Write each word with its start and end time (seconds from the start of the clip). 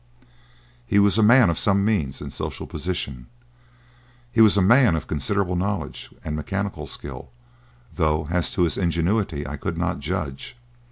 He 0.87 0.97
was 0.97 1.19
a 1.19 1.21
man 1.21 1.51
of 1.51 1.59
some 1.59 1.85
means 1.85 2.21
and 2.21 2.33
social 2.33 2.65
position; 2.65 3.27
he 4.31 4.41
was 4.41 4.57
a 4.57 4.61
man 4.63 4.95
of 4.95 5.05
considerable 5.05 5.55
knowledge 5.55 6.09
and 6.25 6.35
mechanical 6.35 6.87
skill, 6.87 7.29
though 7.93 8.27
as 8.31 8.49
to 8.53 8.63
his 8.63 8.77
ingenuity 8.79 9.45
I 9.45 9.57
could 9.57 9.77
not 9.77 9.99
judge. 9.99 10.57